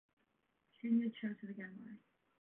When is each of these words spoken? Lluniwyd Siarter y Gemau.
Lluniwyd 0.79 1.13
Siarter 1.19 1.53
y 1.55 1.61
Gemau. 1.61 1.97